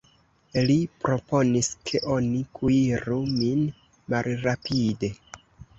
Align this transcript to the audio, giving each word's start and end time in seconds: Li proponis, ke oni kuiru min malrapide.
Li 0.69 0.77
proponis, 1.03 1.69
ke 1.91 2.03
oni 2.15 2.41
kuiru 2.61 3.21
min 3.39 3.65
malrapide. 4.17 5.17